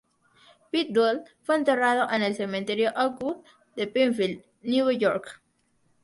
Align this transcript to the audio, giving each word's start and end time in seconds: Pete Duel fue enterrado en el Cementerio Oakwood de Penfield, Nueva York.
Pete 0.71 0.93
Duel 0.93 1.21
fue 1.43 1.57
enterrado 1.57 2.09
en 2.09 2.23
el 2.23 2.33
Cementerio 2.33 2.91
Oakwood 2.95 3.43
de 3.75 3.85
Penfield, 3.85 4.43
Nueva 4.63 4.93
York. 4.93 5.43